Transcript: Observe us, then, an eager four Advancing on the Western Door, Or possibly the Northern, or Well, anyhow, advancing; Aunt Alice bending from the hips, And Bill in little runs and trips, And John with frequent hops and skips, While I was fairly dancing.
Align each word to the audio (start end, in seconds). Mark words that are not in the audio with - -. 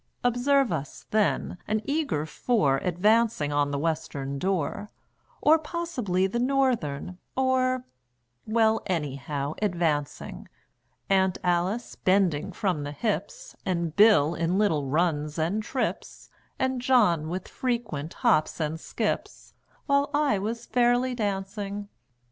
Observe 0.23 0.71
us, 0.71 1.05
then, 1.11 1.59
an 1.67 1.79
eager 1.85 2.25
four 2.25 2.77
Advancing 2.79 3.53
on 3.53 3.69
the 3.69 3.77
Western 3.77 4.39
Door, 4.39 4.89
Or 5.43 5.59
possibly 5.59 6.25
the 6.25 6.39
Northern, 6.39 7.19
or 7.35 7.85
Well, 8.47 8.81
anyhow, 8.87 9.53
advancing; 9.61 10.47
Aunt 11.07 11.37
Alice 11.43 11.93
bending 11.95 12.51
from 12.51 12.81
the 12.81 12.93
hips, 12.93 13.55
And 13.63 13.95
Bill 13.95 14.33
in 14.33 14.57
little 14.57 14.87
runs 14.87 15.37
and 15.37 15.61
trips, 15.61 16.31
And 16.57 16.81
John 16.81 17.29
with 17.29 17.47
frequent 17.47 18.15
hops 18.25 18.59
and 18.59 18.79
skips, 18.79 19.53
While 19.85 20.09
I 20.15 20.39
was 20.39 20.65
fairly 20.65 21.13
dancing. 21.13 21.89